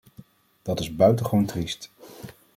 Dat 0.61 0.79
is 0.79 0.95
buitengewoon 0.95 1.45
triest. 1.45 1.91